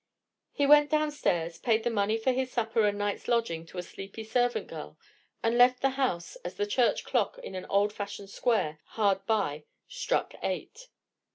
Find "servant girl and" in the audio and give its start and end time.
4.23-5.55